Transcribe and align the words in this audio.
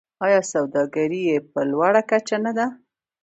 آیا 0.25 0.41
سوداګري 0.53 1.21
یې 1.29 1.37
په 1.51 1.59
لوړه 1.71 2.01
کچه 2.09 2.37
نه 2.45 2.51
ده؟ 2.57 2.65